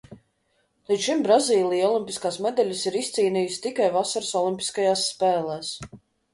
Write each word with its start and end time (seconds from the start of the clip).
Līdz 0.91 1.03
šim 1.07 1.21
Brazīlija 1.27 1.89
olimpiskās 1.91 2.41
medaļas 2.47 2.83
ir 2.91 2.99
izcīnījusi 3.03 3.63
tikai 3.69 3.93
vasaras 4.01 4.35
olimpiskajās 4.43 5.09
spēlēs. 5.15 5.75